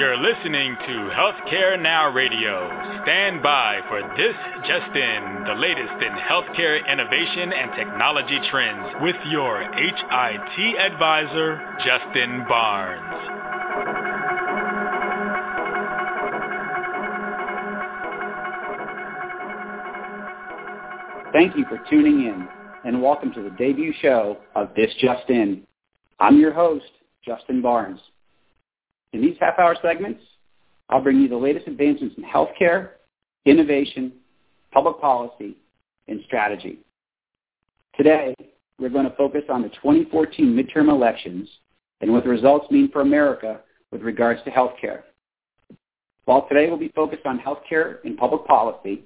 [0.00, 2.70] You're listening to Healthcare Now Radio.
[3.02, 4.34] Stand by for this
[4.66, 12.46] just in, the latest in healthcare innovation and technology trends with your HIT advisor, Justin
[12.48, 13.28] Barnes.
[21.34, 22.48] Thank you for tuning in
[22.86, 25.66] and welcome to the debut show of This Just In.
[26.20, 26.86] I'm your host,
[27.22, 28.00] Justin Barnes.
[29.12, 30.22] In these half-hour segments,
[30.88, 32.90] I'll bring you the latest advancements in healthcare,
[33.44, 34.12] innovation,
[34.72, 35.56] public policy,
[36.08, 36.78] and strategy.
[37.96, 38.34] Today,
[38.78, 41.48] we're going to focus on the 2014 midterm elections
[42.00, 45.02] and what the results mean for America with regards to healthcare.
[46.24, 49.04] While today will be focused on healthcare and public policy,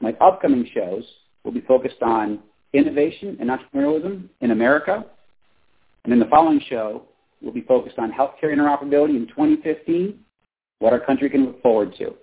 [0.00, 1.04] my upcoming shows
[1.44, 2.40] will be focused on
[2.72, 5.04] innovation and entrepreneurialism in America.
[6.04, 7.02] And in the following show,
[7.42, 10.18] will be focused on healthcare interoperability in 2015,
[10.78, 12.14] what our country can look forward to.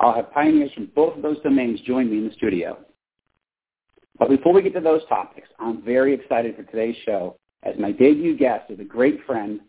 [0.00, 2.78] I'll have pioneers from both of those domains join me in the studio.
[4.18, 7.92] But before we get to those topics, I'm very excited for today's show as my
[7.92, 9.60] debut guest is a great friend,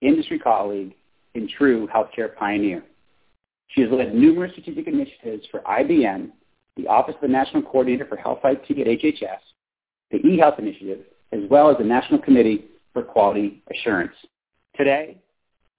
[0.00, 0.94] industry colleague,
[1.34, 2.82] and true healthcare pioneer.
[3.68, 6.30] She has led numerous strategic initiatives for IBM,
[6.76, 9.38] the Office of the National Coordinator for Health IT at HHS,
[10.10, 11.00] the eHealth Initiative,
[11.32, 12.64] as well as the National Committee
[12.98, 14.14] for Quality Assurance.
[14.76, 15.18] Today,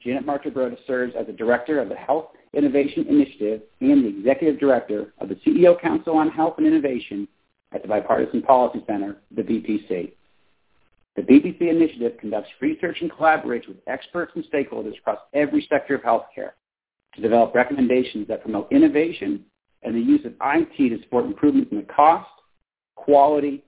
[0.02, 5.14] Janet Marchibroda serves as the Director of the Health Innovation Initiative and the Executive Director
[5.20, 7.28] of the CEO Council on Health and Innovation
[7.74, 10.14] at the Bipartisan Policy Center, the BPC.
[11.18, 16.02] The BPC initiative conducts research and collaborates with experts and stakeholders across every sector of
[16.02, 16.52] healthcare
[17.16, 19.44] to develop recommendations that promote innovation
[19.84, 22.30] and the use of IT to support improvements in the cost,
[22.96, 23.62] quality,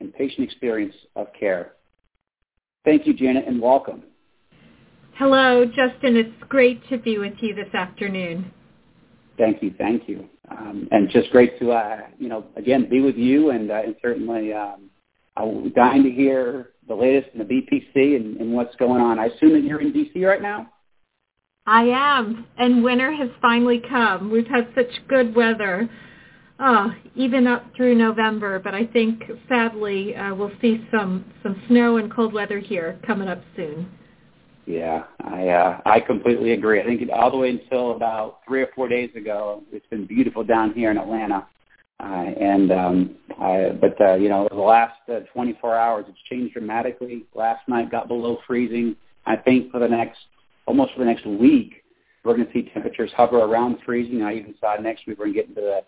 [0.00, 1.72] and patient experience of care.
[2.84, 4.02] Thank you, Janet, and welcome.
[5.16, 6.16] Hello, Justin.
[6.16, 8.52] It's great to be with you this afternoon.
[9.38, 13.16] Thank you, thank you, um, and just great to uh, you know again be with
[13.16, 14.90] you, and, uh, and certainly um,
[15.36, 19.18] I'm dying to hear the latest in the BPC and, and what's going on.
[19.18, 20.68] I assume that you're in DC right now.
[21.66, 24.30] I am, and winter has finally come.
[24.30, 25.88] We've had such good weather
[26.58, 31.96] uh, even up through November, but I think sadly uh, we'll see some some snow
[31.96, 33.90] and cold weather here coming up soon.
[34.66, 36.80] Yeah, I uh, I completely agree.
[36.80, 40.44] I think all the way until about three or four days ago, it's been beautiful
[40.44, 41.46] down here in Atlanta,
[42.00, 46.54] uh, and um, I, but uh, you know the last uh, 24 hours it's changed
[46.54, 47.26] dramatically.
[47.34, 48.96] Last night got below freezing.
[49.26, 50.18] I think for the next
[50.66, 51.82] almost for the next week,
[52.24, 54.22] we're going to see temperatures hover around freezing.
[54.22, 55.80] I even saw next week we're going to get into the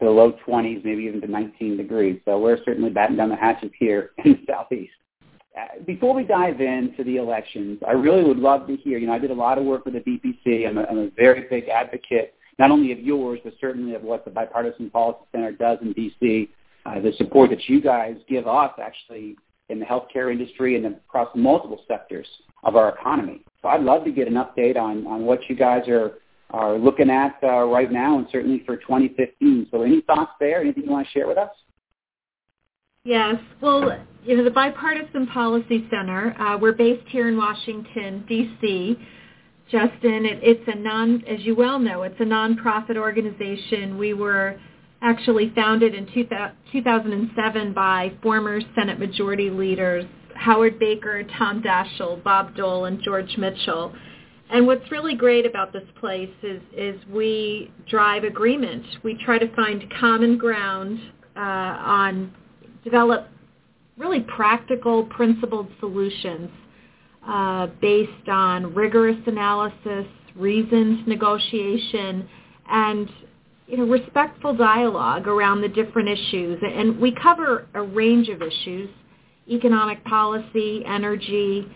[0.00, 2.20] the low 20s, maybe even to 19 degrees.
[2.24, 4.92] So we're certainly batting down the hatches here in the southeast.
[5.58, 8.98] Uh, before we dive into the elections, I really would love to hear.
[8.98, 10.66] You know, I did a lot of work with the BPC.
[10.66, 14.24] I'm a, I'm a very big advocate, not only of yours, but certainly of what
[14.24, 16.48] the Bipartisan Policy Center does in DC.
[16.84, 19.36] Uh, the support that you guys give us, actually,
[19.68, 22.26] in the healthcare industry and across multiple sectors
[22.64, 23.44] of our economy.
[23.60, 26.12] So I'd love to get an update on on what you guys are
[26.52, 29.68] are looking at uh, right now and certainly for 2015.
[29.70, 30.60] So any thoughts there?
[30.60, 31.50] Anything you want to share with us?
[33.04, 33.36] Yes.
[33.60, 38.96] Well, you know, the Bipartisan Policy Center, uh, we're based here in Washington, D.C.
[39.70, 43.98] Justin, it, it's a non, as you well know, it's a nonprofit organization.
[43.98, 44.60] We were
[45.00, 50.04] actually founded in 2007 by former Senate Majority Leaders
[50.34, 53.94] Howard Baker, Tom Daschle, Bob Dole, and George Mitchell.
[54.52, 58.84] And what's really great about this place is, is we drive agreement.
[59.02, 61.00] We try to find common ground
[61.34, 62.34] uh, on
[62.84, 63.28] develop
[63.96, 66.50] really practical, principled solutions
[67.26, 72.28] uh, based on rigorous analysis, reasoned negotiation,
[72.68, 73.08] and
[73.68, 76.58] you know, respectful dialogue around the different issues.
[76.62, 78.90] And we cover a range of issues,
[79.48, 81.66] economic policy, energy,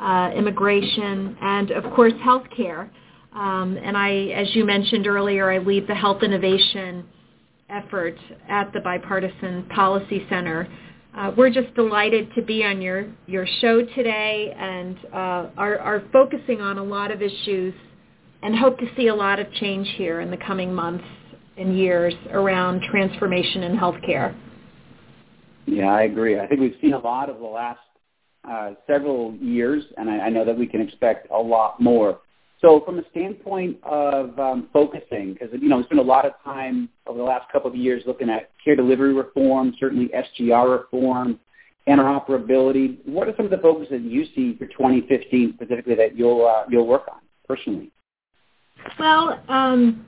[0.00, 2.90] uh, immigration, and of course healthcare.
[3.34, 7.04] Um, and I, as you mentioned earlier, I lead the health innovation
[7.70, 8.16] effort
[8.48, 10.68] at the Bipartisan Policy Center.
[11.16, 16.02] Uh, we're just delighted to be on your, your show today and uh, are, are
[16.12, 17.74] focusing on a lot of issues
[18.42, 21.04] and hope to see a lot of change here in the coming months
[21.56, 24.34] and years around transformation in healthcare.
[25.66, 26.40] Yeah, I agree.
[26.40, 27.80] I think we've seen a lot of the last
[28.48, 32.20] uh, several years, and I, I know that we can expect a lot more.
[32.60, 36.32] So from a standpoint of um, focusing, because you know there's been a lot of
[36.44, 41.40] time over the last couple of years looking at care delivery reform, certainly SGR reform,
[41.88, 42.98] interoperability.
[43.04, 46.64] What are some of the focuses that you see for 2015 specifically that you'll uh,
[46.70, 47.18] you'll work on
[47.48, 47.90] personally?
[48.98, 50.06] Well, um,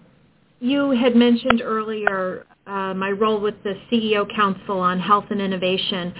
[0.61, 6.15] you had mentioned earlier uh, my role with the CEO Council on Health and Innovation.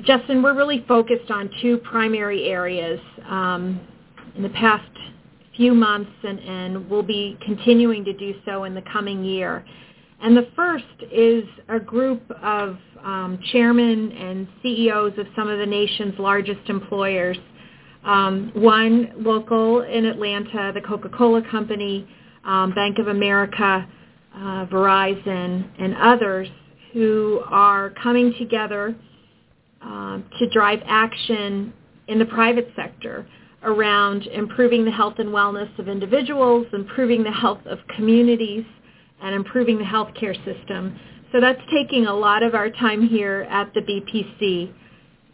[0.00, 2.98] Justin, we're really focused on two primary areas
[3.28, 3.80] um,
[4.34, 4.88] in the past
[5.56, 9.64] few months, and, and we'll be continuing to do so in the coming year.
[10.22, 15.66] And the first is a group of um, chairmen and CEOs of some of the
[15.66, 17.36] nation's largest employers.
[18.04, 22.08] Um, one local in Atlanta, the Coca-Cola Company,
[22.44, 23.86] um, Bank of America,
[24.34, 26.48] uh, Verizon, and others
[26.92, 28.96] who are coming together
[29.82, 31.72] um, to drive action
[32.08, 33.26] in the private sector
[33.62, 38.64] around improving the health and wellness of individuals, improving the health of communities,
[39.22, 40.98] and improving the healthcare system.
[41.30, 44.72] So that's taking a lot of our time here at the BPC.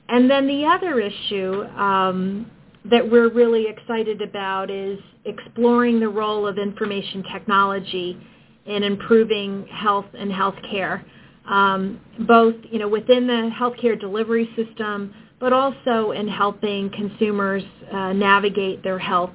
[0.09, 2.51] And then the other issue um,
[2.85, 8.19] that we're really excited about is exploring the role of information technology
[8.67, 11.03] in improving health and healthcare,
[11.49, 17.63] um, both you know within the healthcare delivery system, but also in helping consumers
[17.93, 19.31] uh, navigate their health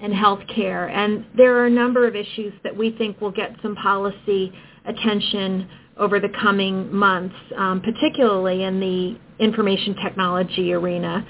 [0.00, 0.90] and healthcare.
[0.90, 4.52] And there are a number of issues that we think will get some policy
[4.86, 5.68] attention
[5.98, 11.26] over the coming months, um, particularly in the information technology arena.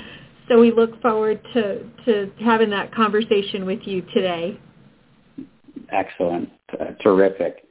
[0.49, 4.59] So we look forward to, to having that conversation with you today.
[5.91, 6.50] Excellent.
[6.73, 7.65] Uh, terrific.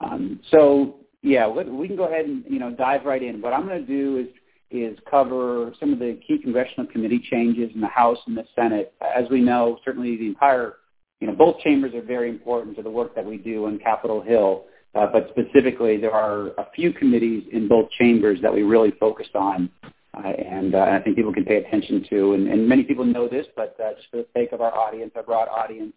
[0.00, 3.40] Um, so yeah, we can go ahead and you know dive right in.
[3.40, 4.26] What I'm going to do is
[4.70, 8.92] is cover some of the key congressional committee changes in the House and the Senate.
[9.00, 10.74] As we know, certainly the entire
[11.20, 14.20] you know both chambers are very important to the work that we do on Capitol
[14.20, 14.64] Hill.
[14.94, 19.34] Uh, but specifically, there are a few committees in both chambers that we really focused
[19.34, 22.34] on, uh, and uh, I think people can pay attention to.
[22.34, 25.12] And, and many people know this, but uh, just for the sake of our audience,
[25.16, 25.94] our broad audience,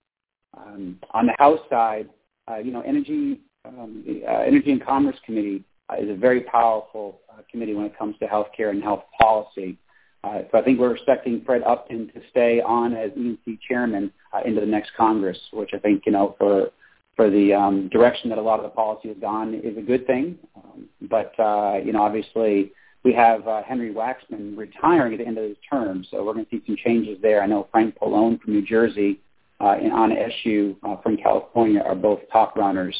[0.55, 2.07] um, on the House side,
[2.49, 7.19] uh, you know, energy, um, uh, energy and Commerce Committee uh, is a very powerful
[7.31, 9.77] uh, committee when it comes to healthcare and health policy.
[10.23, 14.41] Uh, so I think we're expecting Fred Upton to stay on as E&C chairman uh,
[14.43, 16.71] into the next Congress, which I think, you know, for
[17.15, 20.05] for the um, direction that a lot of the policy has gone is a good
[20.05, 20.37] thing.
[20.57, 22.73] Um, but, uh, you know, obviously
[23.05, 26.45] we have uh, Henry Waxman retiring at the end of his term, so we're going
[26.45, 27.41] to see some changes there.
[27.41, 29.21] I know Frank Pallone from New Jersey
[29.61, 32.95] uh, and Anna Eshoo uh, from California are both top runners,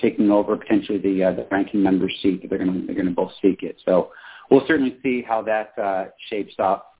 [0.00, 2.48] taking over potentially the uh, the ranking member seat.
[2.48, 3.76] They're going to they're going to both seek it.
[3.84, 4.10] So
[4.50, 6.94] we'll certainly see how that uh, shapes up.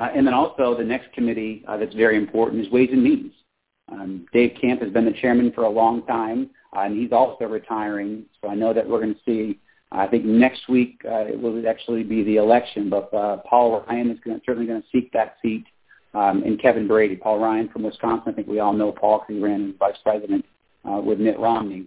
[0.00, 3.32] Uh, and then also the next committee uh, that's very important is Ways and Means.
[3.92, 7.44] Um, Dave Camp has been the chairman for a long time, uh, and he's also
[7.44, 8.24] retiring.
[8.40, 9.60] So I know that we're going to see.
[9.92, 14.10] I think next week uh, it will actually be the election, but uh, Paul Ryan
[14.10, 15.64] is going to, certainly going to seek that seat
[16.14, 17.16] um, and Kevin Brady.
[17.16, 19.98] Paul Ryan from Wisconsin, I think we all know Paul because he ran as vice
[20.02, 20.44] president
[20.88, 21.86] uh, with Mitt Romney.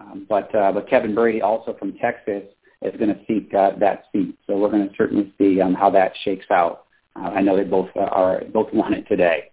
[0.00, 2.44] Um, but uh, but Kevin Brady, also from Texas,
[2.82, 4.36] is going to seek uh, that seat.
[4.46, 6.86] So we're going to certainly see um, how that shakes out.
[7.16, 9.50] Uh, I know they both uh, are both want it today.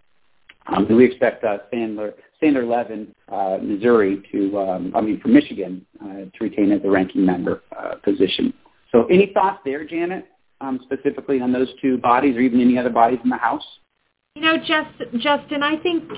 [0.68, 5.86] Um, we expect uh, Sander Sander Levin, uh, Missouri, to um, I mean from Michigan,
[6.04, 8.54] uh, to retain as the ranking member uh, position.
[8.92, 10.26] So any thoughts there, Janet,
[10.62, 13.66] um, specifically on those two bodies, or even any other bodies in the House?
[14.36, 16.12] You know, Just, Justin, I think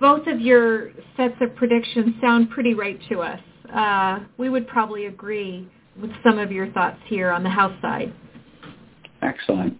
[0.00, 3.40] both of your sets of predictions sound pretty right to us.
[3.70, 5.70] Uh, we would probably agree
[6.00, 8.14] with some of your thoughts here on the House side.
[9.20, 9.78] Excellent.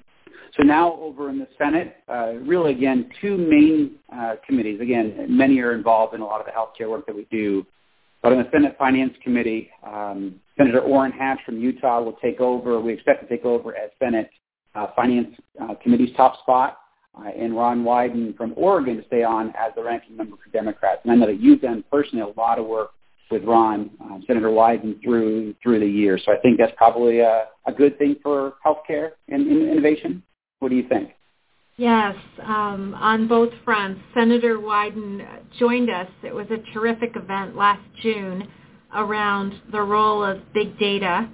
[0.58, 4.82] So now over in the Senate, uh, really again, two main uh, committees.
[4.82, 7.64] Again, many are involved in a lot of the healthcare work that we do.
[8.22, 12.78] But on the Senate Finance Committee, um, Senator Orrin Hatch from Utah will take over.
[12.78, 14.28] We expect to take over as Senate
[14.74, 16.76] uh, Finance uh, Committee's top spot
[17.18, 21.00] uh, and Ron Wyden from Oregon to stay on as the ranking member for Democrats.
[21.04, 22.90] And I know that you've done personally a lot of work
[23.30, 26.22] with Ron, uh, Senator Wyden through through the years.
[26.24, 30.22] So I think that's probably a, a good thing for healthcare and, and innovation.
[30.60, 31.10] What do you think?
[31.76, 34.00] Yes, um, on both fronts.
[34.12, 35.24] Senator Wyden
[35.60, 36.08] joined us.
[36.24, 38.48] It was a terrific event last June
[38.96, 41.28] around the role of big data,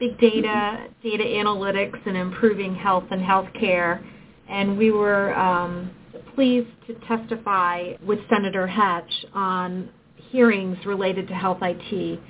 [0.00, 1.08] big data, mm-hmm.
[1.08, 4.04] data analytics, and improving health and healthcare
[4.48, 5.90] and we were um,
[6.34, 9.88] pleased to testify with Senator Hatch on
[10.30, 12.20] hearings related to health IT.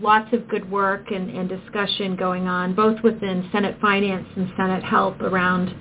[0.00, 4.82] Lots of good work and, and discussion going on, both within Senate Finance and Senate
[4.82, 5.74] Health around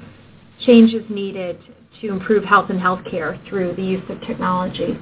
[0.65, 1.58] changes needed
[2.01, 4.98] to improve health and healthcare through the use of technology.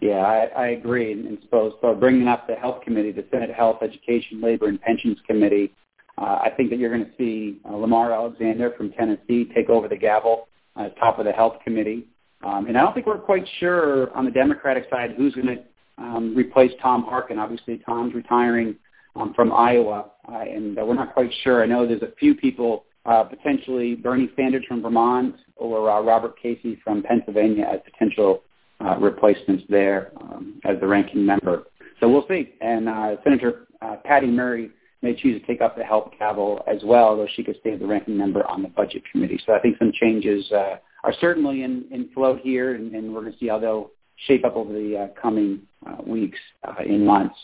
[0.00, 1.12] Yeah, I, I agree.
[1.12, 5.18] And so, so bringing up the Health Committee, the Senate Health, Education, Labor, and Pensions
[5.26, 5.72] Committee,
[6.18, 9.88] uh, I think that you're going to see uh, Lamar Alexander from Tennessee take over
[9.88, 12.06] the gavel as top of the health committee.
[12.44, 15.62] Um, and I don't think we're quite sure on the Democratic side who's going to
[15.98, 17.38] um, replace Tom Harkin.
[17.38, 18.76] Obviously, Tom's retiring
[19.16, 21.62] um, from Iowa, uh, and uh, we're not quite sure.
[21.62, 26.40] I know there's a few people, uh, potentially Bernie Sanders from Vermont or uh, Robert
[26.40, 28.42] Casey from Pennsylvania as potential
[28.84, 31.64] uh, replacements there um, as the ranking member.
[32.00, 32.54] So we'll see.
[32.60, 34.70] And uh, Senator uh, Patty Murray
[35.04, 37.80] may choose to take up the help gavel as well, though she could stay as
[37.80, 39.38] the ranking member on the budget committee.
[39.46, 43.20] So I think some changes uh, are certainly in, in float here, and, and we're
[43.20, 43.90] going to see how they'll
[44.26, 47.36] shape up over the uh, coming uh, weeks uh, in months.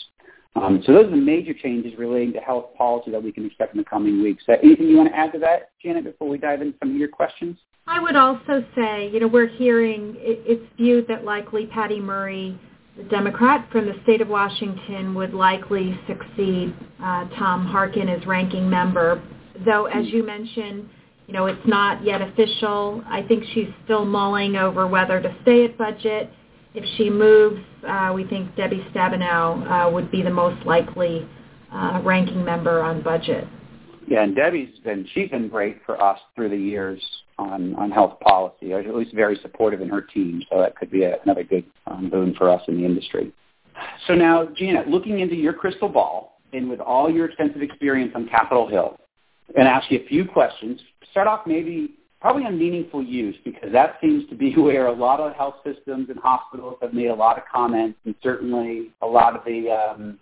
[0.56, 3.74] Um, so those are the major changes relating to health policy that we can expect
[3.74, 4.42] in the coming weeks.
[4.48, 6.96] Uh, anything you want to add to that, Janet, before we dive into some of
[6.96, 7.56] your questions?
[7.86, 12.58] I would also say, you know, we're hearing it, it's viewed that likely Patty Murray
[12.96, 18.68] the Democrat from the state of Washington would likely succeed uh, Tom Harkin as ranking
[18.68, 19.22] member.
[19.64, 20.88] Though, as you mentioned,
[21.26, 23.04] you know, it's not yet official.
[23.06, 26.30] I think she's still mulling over whether to stay at budget.
[26.74, 31.28] If she moves, uh, we think Debbie Stabenow uh, would be the most likely
[31.72, 33.46] uh, ranking member on budget.
[34.10, 37.00] Yeah, and Debbie's been she's been great for us through the years
[37.38, 40.42] on on health policy, at least very supportive in her team.
[40.50, 43.32] So that could be a, another good um, boon for us in the industry.
[44.08, 48.28] So now, Janet, looking into your crystal ball and with all your extensive experience on
[48.28, 48.98] Capitol Hill,
[49.56, 50.80] and ask you a few questions.
[51.12, 55.20] Start off maybe probably on meaningful use because that seems to be where a lot
[55.20, 59.36] of health systems and hospitals have made a lot of comments, and certainly a lot
[59.36, 60.18] of the um,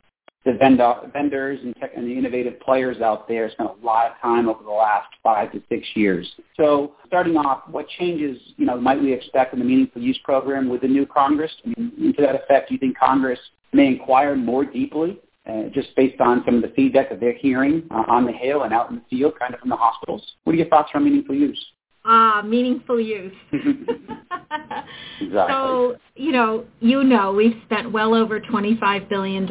[0.48, 4.18] the vendor, vendors and, tech, and the innovative players out there spent a lot of
[4.22, 6.26] time over the last five to six years.
[6.56, 10.70] So starting off, what changes you know might we expect in the meaningful use program
[10.70, 11.52] with the new Congress?
[11.66, 13.38] I mean, to that effect, do you think Congress
[13.74, 17.86] may inquire more deeply, uh, just based on some of the feedback that they're hearing
[17.90, 20.26] uh, on the Hill and out in the field, kind of from the hospitals?
[20.44, 21.62] What are your thoughts on meaningful use?
[22.06, 23.34] Ah, meaningful use.
[23.52, 25.28] exactly.
[25.30, 29.46] So, you know, you know, we've spent well over $25 billion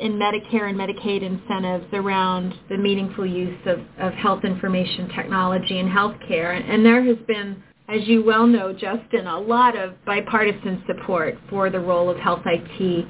[0.00, 5.88] in Medicare and Medicaid incentives around the meaningful use of, of health information technology in
[5.88, 6.58] healthcare.
[6.58, 11.68] And there has been, as you well know, Justin, a lot of bipartisan support for
[11.68, 13.06] the role of health IT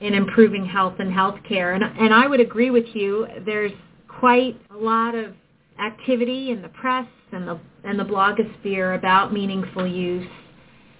[0.00, 1.74] in improving health and healthcare.
[1.74, 3.26] And, and I would agree with you.
[3.46, 3.72] There's
[4.06, 5.34] quite a lot of
[5.80, 10.26] activity in the press and the and the blogosphere about meaningful use.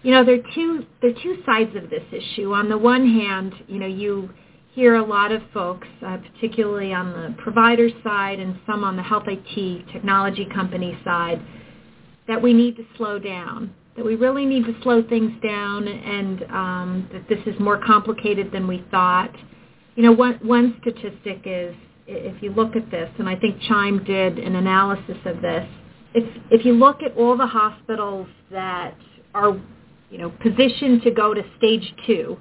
[0.02, 2.52] You know, there are two there are two sides of this issue.
[2.52, 4.30] On the one hand, you know, you
[4.75, 9.02] hear a lot of folks, uh, particularly on the provider side and some on the
[9.02, 11.40] health IT technology company side,
[12.26, 16.42] that we need to slow down, that we really need to slow things down and
[16.44, 19.34] um, that this is more complicated than we thought.
[19.96, 21.75] You know, one, one statistic is,
[22.06, 25.68] if you look at this, and I think Chime did an analysis of this,
[26.14, 28.94] if, if you look at all the hospitals that
[29.34, 29.60] are,
[30.10, 32.38] you know, positioned to go to stage two,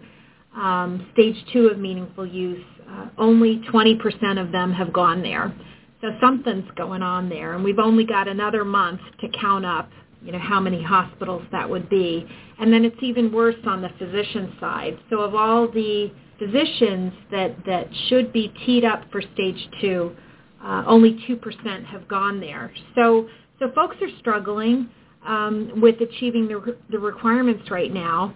[0.58, 5.54] um, stage two of meaningful use, uh, only 20% of them have gone there.
[6.02, 9.90] So something's going on there, and we've only got another month to count up,
[10.22, 12.28] you know, how many hospitals that would be.
[12.60, 14.98] And then it's even worse on the physician side.
[15.10, 20.16] So of all the physicians that, that should be teed up for stage two,
[20.64, 22.72] uh, only 2% have gone there.
[22.96, 23.28] So,
[23.60, 24.90] so folks are struggling
[25.26, 28.36] um, with achieving the, the requirements right now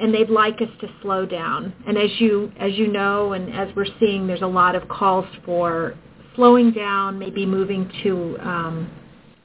[0.00, 1.72] and they'd like us to slow down.
[1.86, 5.26] And as you as you know, and as we're seeing, there's a lot of calls
[5.44, 5.94] for
[6.34, 8.90] slowing down, maybe moving to um,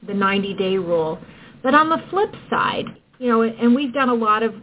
[0.06, 1.18] the 90-day rule.
[1.62, 2.84] But on the flip side,
[3.18, 4.54] you know, and we've done a lot of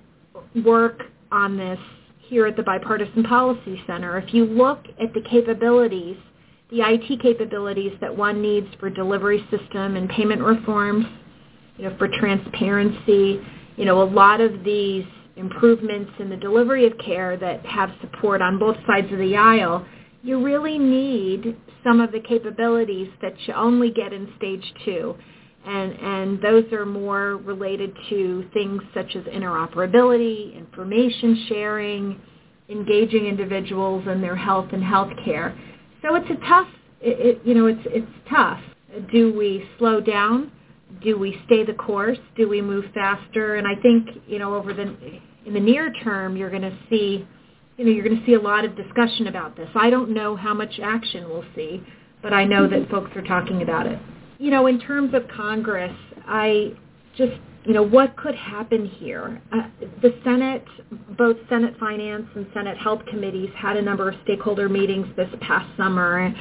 [0.63, 1.79] work on this
[2.19, 4.17] here at the Bipartisan Policy Center.
[4.19, 6.17] If you look at the capabilities,
[6.69, 11.05] the IT capabilities that one needs for delivery system and payment reforms,
[11.77, 13.41] you know, for transparency,
[13.77, 15.05] you know, a lot of these
[15.39, 19.85] improvements in the delivery of care that have support on both sides of the aisle,
[20.21, 25.15] you really need some of the capabilities that you only get in stage two.
[25.65, 32.21] And, and those are more related to things such as interoperability, information sharing,
[32.69, 35.57] engaging individuals in their health and health care.
[36.01, 36.67] So it's a tough,
[37.01, 38.61] it, it, you know, it's, it's tough.
[39.11, 40.51] Do we slow down?
[41.03, 42.17] Do we stay the course?
[42.35, 43.55] Do we move faster?
[43.55, 44.95] And I think, you know, over the
[45.45, 47.27] in the near term, you're going to see,
[47.77, 49.69] you know, you're going to see a lot of discussion about this.
[49.75, 51.83] I don't know how much action we'll see,
[52.21, 53.99] but I know that folks are talking about it.
[54.37, 55.95] You know, in terms of Congress,
[56.27, 56.73] I
[57.17, 57.33] just,
[57.65, 59.41] you know, what could happen here?
[59.51, 59.67] Uh,
[60.01, 60.65] the Senate,
[61.17, 65.69] both Senate Finance and Senate Health Committees had a number of stakeholder meetings this past
[65.77, 66.33] summer.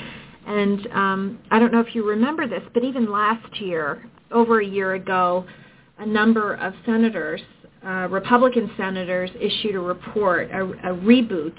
[0.46, 4.66] And um, I don't know if you remember this, but even last year, over a
[4.66, 5.44] year ago,
[5.98, 7.40] a number of senators
[7.84, 11.54] uh, Republican senators issued a report, a, a reboot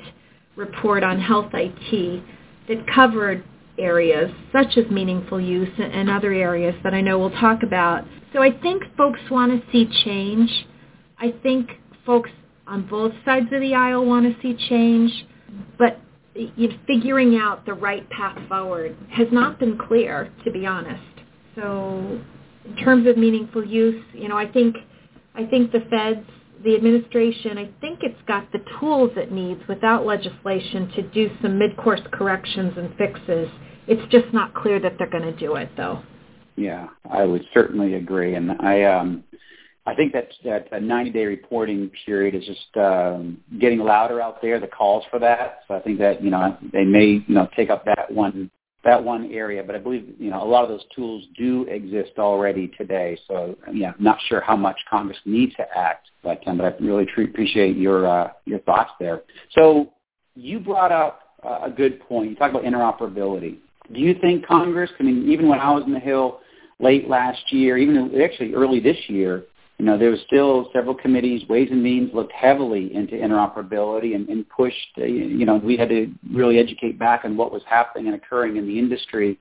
[0.55, 2.23] report on health IT
[2.67, 3.43] that covered
[3.77, 8.05] areas such as meaningful use and other areas that I know we'll talk about.
[8.33, 10.49] So I think folks want to see change.
[11.17, 11.71] I think
[12.05, 12.29] folks
[12.67, 15.25] on both sides of the aisle want to see change,
[15.77, 15.99] but
[16.85, 21.01] figuring out the right path forward has not been clear, to be honest.
[21.55, 22.21] So
[22.65, 24.75] in terms of meaningful use, you know, I think
[25.39, 26.27] I think the feds,
[26.65, 31.57] the administration, I think it's got the tools it needs without legislation to do some
[31.57, 33.47] mid-course corrections and fixes.
[33.87, 36.03] It's just not clear that they're going to do it, though.
[36.57, 39.23] Yeah, I would certainly agree, and I um,
[39.85, 44.59] I think that that a 90-day reporting period is just um, getting louder out there.
[44.59, 45.59] The calls for that.
[45.69, 48.51] So I think that you know they may you know take up that one
[48.83, 52.11] that one area, but I believe you know a lot of those tools do exist
[52.17, 53.17] already today.
[53.27, 56.83] So yeah, I'm not sure how much Congress needs to act, but um, but I
[56.83, 59.21] really appreciate your uh, your thoughts there.
[59.51, 59.91] So
[60.35, 62.29] you brought up uh, a good point.
[62.29, 63.57] You talk about interoperability.
[63.93, 64.89] Do you think Congress?
[64.99, 66.39] I mean, even when I was in the Hill
[66.79, 69.43] late last year, even actually early this year,
[69.79, 74.27] you know, there was still several committees, Ways and Means looked heavily into interoperability and,
[74.27, 78.07] and pushed, uh, you know, we had to really educate back on what was happening
[78.07, 79.39] and occurring in the industry.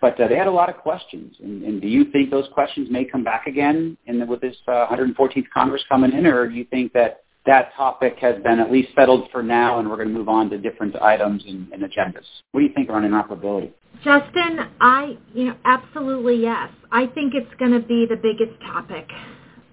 [0.00, 1.34] But uh, they had a lot of questions.
[1.42, 4.56] And, and do you think those questions may come back again in the, with this
[4.68, 8.70] uh, 114th Congress coming in, or do you think that that topic has been at
[8.70, 11.82] least settled for now and we're going to move on to different items and, and
[11.82, 12.24] agendas?
[12.52, 13.72] What do you think around interoperability?
[14.04, 16.70] Justin, I, you know, absolutely yes.
[16.92, 19.08] I think it's going to be the biggest topic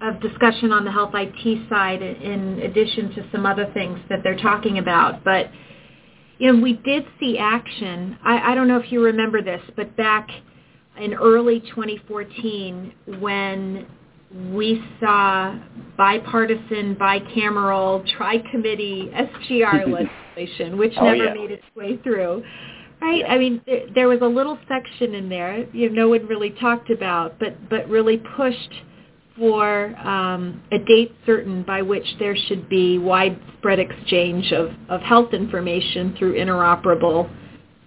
[0.01, 4.37] of discussion on the health IT side in addition to some other things that they're
[4.37, 5.23] talking about.
[5.23, 5.49] But
[6.37, 8.17] you know, we did see action.
[8.23, 10.29] I, I don't know if you remember this, but back
[10.99, 13.87] in early 2014 when
[14.51, 15.57] we saw
[15.97, 19.87] bipartisan, bicameral, tri-committee SGR
[20.35, 21.33] legislation, which oh, never yeah.
[21.33, 22.43] made its way through.
[23.01, 23.23] Right?
[23.27, 26.49] I mean, th- there was a little section in there you know, no one really
[26.49, 28.73] talked about, but but really pushed
[29.37, 35.33] for um, a date certain by which there should be widespread exchange of, of health
[35.33, 37.29] information through interoperable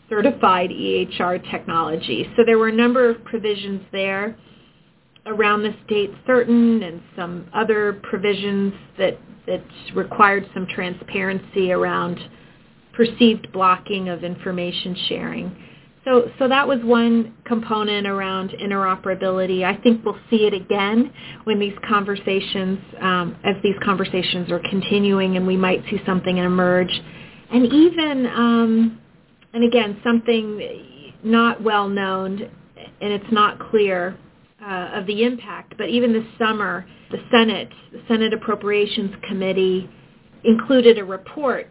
[0.09, 2.27] certified EHR technology.
[2.37, 4.37] So there were a number of provisions there
[5.27, 9.63] around this date certain and some other provisions that, that
[9.95, 12.19] required some transparency around
[12.93, 15.57] perceived blocking of information sharing.
[16.05, 19.65] So, so that was one component around interoperability.
[19.65, 21.13] I think we'll see it again
[21.45, 26.91] when these conversations, um, as these conversations are continuing, and we might see something emerge.
[27.53, 29.01] And even, um,
[29.53, 32.41] and again, something not well known,
[33.01, 34.17] and it's not clear
[34.63, 35.75] uh, of the impact.
[35.77, 39.91] But even this summer, the Senate, the Senate Appropriations Committee,
[40.45, 41.69] included a report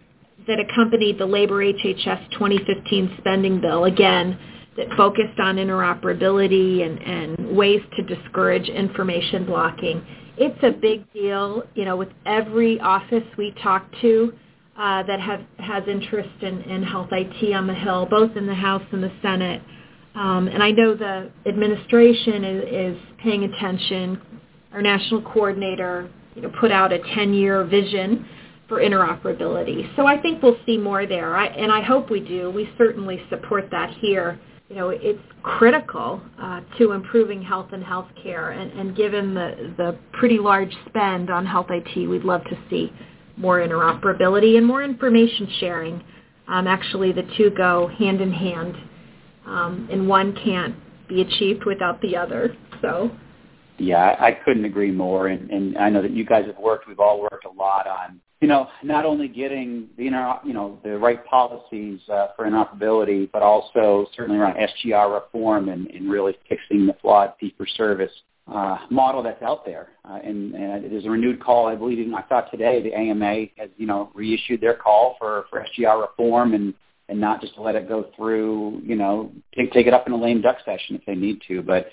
[0.49, 4.37] that accompanied the Labor HHS 2015 spending bill, again,
[4.75, 10.03] that focused on interoperability and, and ways to discourage information blocking.
[10.37, 14.33] It's a big deal, you know, with every office we talk to
[14.77, 18.55] uh, that have, has interest in, in health IT on the Hill, both in the
[18.55, 19.61] House and the Senate.
[20.15, 24.19] Um, and I know the administration is, is paying attention.
[24.73, 28.25] Our national coordinator, you know, put out a 10-year vision
[28.69, 29.93] for interoperability.
[29.95, 32.51] So I think we'll see more there, I, and I hope we do.
[32.51, 34.39] We certainly support that here.
[34.69, 39.97] You know, it's critical uh, to improving health and healthcare, and, and given the, the
[40.13, 42.93] pretty large spend on health IT, we'd love to see
[43.35, 46.03] more interoperability and more information sharing.
[46.47, 48.75] Um, actually, the two go hand in hand,
[49.47, 50.75] um, and one can't
[51.07, 52.55] be achieved without the other.
[52.81, 53.09] So
[53.79, 55.27] yeah, I couldn't agree more.
[55.27, 58.19] And, and I know that you guys have worked, we've all worked a lot on,
[58.41, 60.11] you know, not only getting the you
[60.53, 66.09] know, the right policies uh, for interoperability, but also certainly around SGR reform and, and
[66.09, 68.11] really fixing the flawed fee-for-service
[68.47, 69.89] uh, model that's out there.
[70.05, 73.47] Uh, and, and there's a renewed call, I believe, even I thought today the AMA
[73.57, 76.73] has, you know, reissued their call for, for SGR reform and,
[77.09, 80.13] and not just to let it go through, you know, take, take it up in
[80.13, 81.61] a lame duck session if they need to.
[81.61, 81.89] But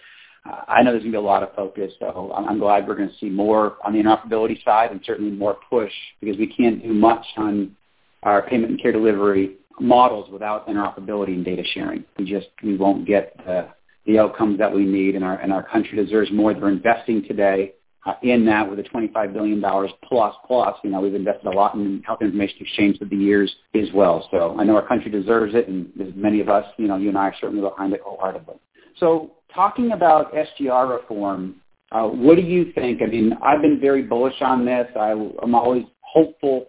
[0.69, 3.09] I know there's going to be a lot of focus, so I'm glad we're going
[3.09, 6.93] to see more on the interoperability side and certainly more push because we can't do
[6.93, 7.75] much on
[8.23, 12.05] our payment and care delivery models without interoperability and data sharing.
[12.19, 13.69] We just we won't get the,
[14.07, 16.55] the outcomes that we need, and our and our country deserves more.
[16.55, 17.75] They're investing today
[18.07, 19.61] uh, in that with the $25 billion
[20.05, 20.77] plus plus.
[20.85, 24.29] You know, we've invested a lot in health information exchange through the years as well.
[24.31, 27.19] So I know our country deserves it, and many of us, you know, you and
[27.19, 28.57] I are certainly behind it wholeheartedly.
[28.99, 31.57] So talking about SGR reform,
[31.93, 33.01] Uh, what do you think?
[33.01, 34.89] I mean, I've been very bullish on this.
[34.97, 36.67] I, I'm always hopeful.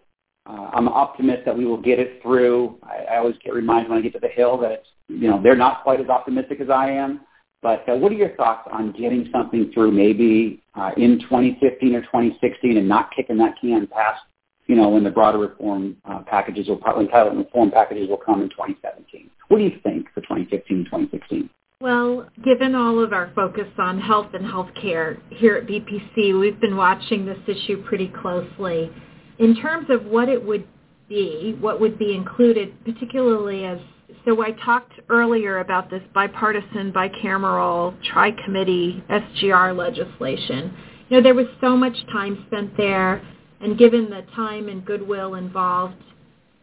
[0.48, 2.78] Uh, I'm an optimist that we will get it through.
[2.84, 5.42] I, I always get reminded when I get to the Hill that it's, you know
[5.42, 7.22] they're not quite as optimistic as I am.
[7.64, 12.02] But uh, what are your thoughts on getting something through maybe uh, in 2015 or
[12.02, 14.22] 2016 and not kicking that can past,
[14.68, 18.50] you know, when the broader reform uh, packages will, entitlement reform packages will come in
[18.50, 19.30] 2017?
[19.48, 21.50] What do you think for 2015 and 2016?
[21.80, 26.76] Well, given all of our focus on health and healthcare here at BPC, we've been
[26.76, 28.90] watching this issue pretty closely.
[29.38, 30.68] In terms of what it would
[31.08, 33.78] be, what would be included, particularly as
[34.26, 40.76] so I talked earlier about this bipartisan, bicameral, tri-committee SGR legislation.
[41.10, 43.22] You know, there was so much time spent there,
[43.62, 46.02] and given the time and goodwill involved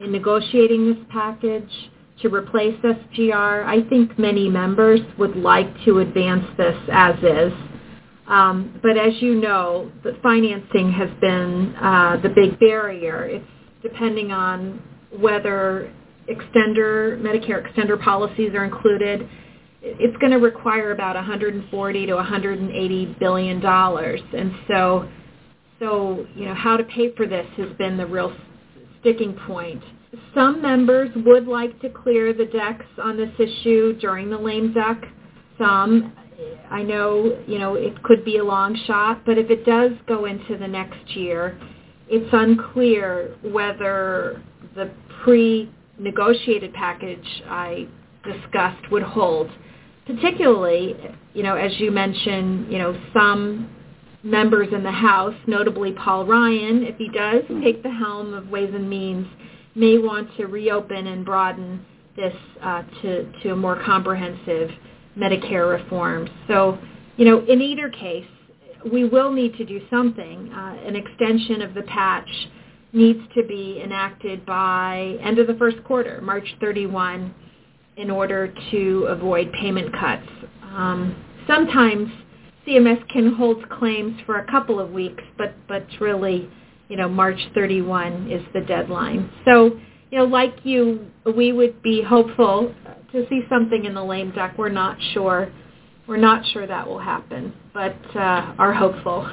[0.01, 1.71] in negotiating this package
[2.23, 7.53] to replace SGR, I think many members would like to advance this as is.
[8.27, 13.25] Um, but as you know, the financing has been uh, the big barrier.
[13.25, 13.45] It's
[13.83, 14.83] depending on
[15.19, 15.93] whether
[16.29, 19.29] extender Medicare extender policies are included,
[19.83, 25.09] it's going to require about 140 to 180 billion dollars, and so
[25.79, 28.35] so you know how to pay for this has been the real
[29.01, 29.83] sticking point.
[30.35, 34.99] Some members would like to clear the decks on this issue during the lame duck.
[35.59, 36.13] Some,
[36.71, 40.27] I know, you know, it could be a long shot, but if it does go
[40.27, 41.59] into the next year,
[42.09, 44.43] it's unclear whether
[44.75, 44.91] the
[45.23, 47.87] pre negotiated package I
[48.25, 49.51] discussed would hold.
[50.07, 50.97] Particularly,
[51.33, 53.71] you know, as you mentioned, you know, some
[54.23, 58.71] members in the House, notably Paul Ryan, if he does take the helm of Ways
[58.75, 59.27] and Means,
[59.75, 61.85] may want to reopen and broaden
[62.17, 64.71] this uh, to, to a more comprehensive
[65.19, 66.29] Medicare reform.
[66.49, 66.79] So,
[67.17, 68.27] you know, in either case,
[68.91, 70.53] we will need to do something.
[70.53, 72.29] Uh, an extension of the patch
[72.93, 77.35] needs to be enacted by end of the first quarter, March 31,
[77.97, 80.29] in order to avoid payment cuts.
[80.63, 82.09] Um, sometimes
[82.67, 86.49] CMS can hold claims for a couple of weeks, but but really,
[86.89, 89.31] you know, March 31 is the deadline.
[89.45, 89.79] So,
[90.11, 92.75] you know, like you, we would be hopeful
[93.13, 94.53] to see something in the lame duck.
[94.59, 95.51] We're not sure.
[96.07, 99.31] We're not sure that will happen, but uh, are hopeful.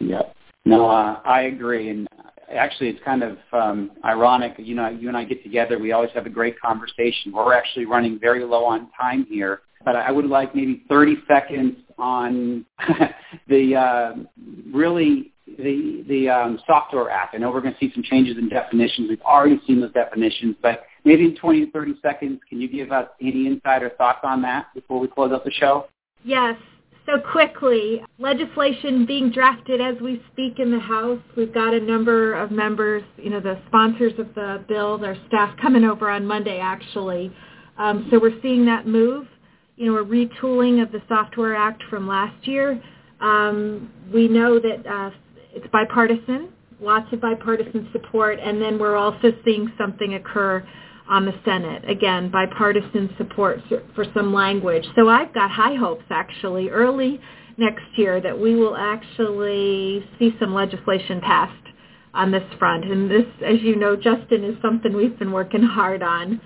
[0.00, 0.34] Yep.
[0.64, 2.08] No, uh, I agree, and
[2.50, 4.54] actually it's kind of um, ironic.
[4.56, 5.78] You know, you and I get together.
[5.78, 7.32] We always have a great conversation.
[7.32, 11.76] We're actually running very low on time here, but I would like maybe 30 seconds
[11.98, 12.64] on
[13.48, 14.12] the uh,
[14.72, 17.34] really the the um, Software Act.
[17.34, 19.08] I know we're going to see some changes in definitions.
[19.08, 22.92] We've already seen those definitions, but maybe in 20 to 30 seconds, can you give
[22.92, 25.86] us any insight or thoughts on that before we close up the show?
[26.24, 26.56] Yes
[27.06, 28.02] so quickly.
[28.18, 31.20] Legislation being drafted as we speak in the House.
[31.36, 35.56] We've got a number of members, you know, the sponsors of the bill, their staff
[35.60, 37.32] coming over on Monday actually.
[37.76, 39.26] Um, so we're seeing that move,
[39.76, 42.82] you know, a retooling of the Software Act from last year.
[43.20, 45.10] Um, we know that uh,
[45.54, 50.66] it's bipartisan, lots of bipartisan support, and then we're also seeing something occur
[51.08, 51.88] on the Senate.
[51.88, 53.60] Again, bipartisan support
[53.94, 54.86] for some language.
[54.96, 57.20] So I've got high hopes actually early
[57.56, 61.52] next year that we will actually see some legislation passed
[62.14, 62.84] on this front.
[62.84, 66.40] And this, as you know, Justin, is something we've been working hard on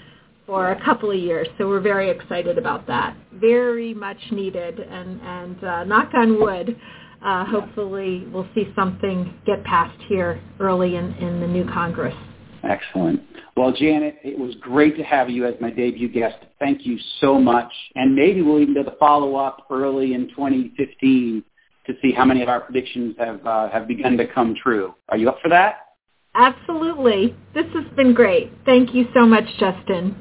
[0.46, 1.46] for a couple of years.
[1.58, 3.16] So we're very excited about that.
[3.34, 4.80] Very much needed.
[4.80, 6.76] And, and uh, knock on wood,
[7.24, 12.14] uh, hopefully we'll see something get passed here early in, in the new Congress.
[12.62, 13.22] Excellent.
[13.56, 16.36] Well, Janet, it was great to have you as my debut guest.
[16.58, 17.72] Thank you so much.
[17.94, 21.44] And maybe we'll even do the follow-up early in 2015
[21.86, 24.94] to see how many of our predictions have uh, have begun to come true.
[25.08, 25.86] Are you up for that?
[26.34, 27.34] Absolutely.
[27.54, 28.52] This has been great.
[28.64, 30.16] Thank you so much, Justin.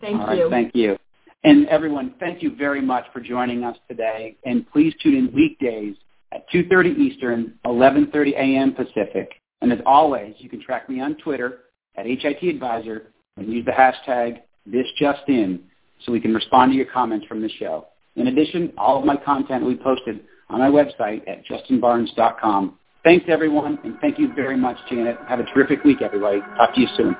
[0.00, 0.42] Thank All you.
[0.42, 0.98] Right, thank you.
[1.44, 4.36] And everyone, thank you very much for joining us today.
[4.44, 5.94] And please tune in weekdays
[6.34, 8.74] at 2.30 Eastern, 11.30 a.m.
[8.74, 9.30] Pacific.
[9.60, 11.60] And as always, you can track me on Twitter
[11.96, 15.60] at HIT Advisor and use the hashtag ThisJustIn
[16.04, 17.86] so we can respond to your comments from the show.
[18.16, 20.20] In addition, all of my content will be posted
[20.50, 22.78] on my website at justinbarnes.com.
[23.02, 25.18] Thanks, everyone, and thank you very much, Janet.
[25.28, 26.40] Have a terrific week, everybody.
[26.56, 27.16] Talk to you soon.